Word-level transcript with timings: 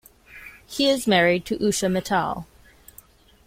He 0.65 0.89
is 0.89 1.05
married 1.05 1.45
to 1.45 1.59
Usha 1.59 1.87
Mittal. 1.87 2.47